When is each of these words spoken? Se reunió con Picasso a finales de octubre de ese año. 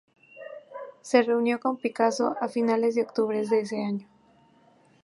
Se 1.01 1.21
reunió 1.21 1.59
con 1.59 1.77
Picasso 1.77 2.35
a 2.41 2.47
finales 2.47 2.95
de 2.95 3.03
octubre 3.03 3.45
de 3.45 3.59
ese 3.59 3.85
año. 3.85 4.07